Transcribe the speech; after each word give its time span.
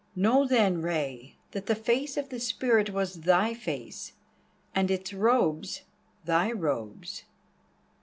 Know 0.15 0.47
then, 0.47 0.81
Rei, 0.81 1.35
that 1.51 1.67
the 1.67 1.75
face 1.75 2.17
of 2.17 2.29
the 2.29 2.39
spirit 2.39 2.89
was 2.89 3.21
thy 3.21 3.53
face, 3.53 4.13
and 4.73 4.89
its 4.89 5.13
robes 5.13 5.83
thy 6.25 6.51
robes." 6.51 7.23